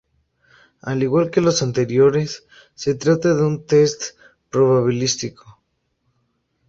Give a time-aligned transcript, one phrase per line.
[0.81, 4.15] Al igual que los anteriores, se trata de un test
[4.49, 5.61] probabilístico.